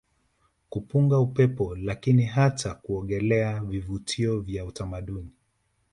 kupunga 0.69 1.19
upepo 1.19 1.75
lakini 1.75 2.25
hata 2.25 2.73
kuogelea 2.75 3.59
Vivutio 3.63 4.39
vya 4.39 4.65
utamaduni 4.65 5.31